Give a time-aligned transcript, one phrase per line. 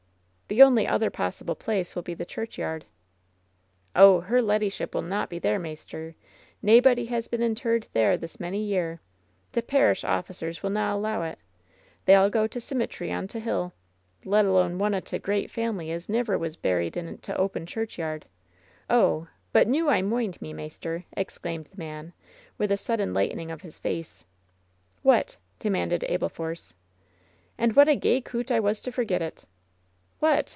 [0.53, 2.83] "The only other possible place will be the church yard."
[3.95, 6.13] "Oh, her leddyship will not be there, maister!
[6.61, 8.99] Na body has been interred there this many a year.
[9.53, 11.71] T' par ish officers will na' allow it I
[12.03, 13.71] They all go to t' simitry on t' hill.
[14.25, 18.25] Let alone one o' t' great family as never was buried in t' open churchyard!
[18.89, 19.29] Oh!
[19.53, 22.11] But noo I moind me, maister!" exclaimed the man,
[22.57, 24.25] with a sudden light ening of his face.
[25.01, 26.75] "What?" demanded Abel Force
[27.57, 29.45] "And what a gey coote I was to forget it!"
[30.21, 30.49] "What